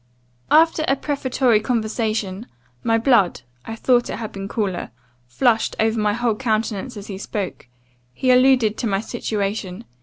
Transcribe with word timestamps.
"After 0.49 0.83
a 0.87 0.95
prefatory 0.95 1.59
conversation, 1.59 2.47
my 2.83 2.97
blood 2.97 3.41
(I 3.65 3.75
thought 3.75 4.09
it 4.09 4.15
had 4.15 4.31
been 4.31 4.47
cooler) 4.47 4.89
flushed 5.27 5.75
over 5.79 5.99
my 5.99 6.13
whole 6.13 6.33
countenance 6.35 6.97
as 6.97 7.05
he 7.05 7.19
spoke 7.19 7.67
he 8.11 8.31
alluded 8.31 8.77
to 8.79 8.87
my 8.87 8.99
situation. 8.99 9.85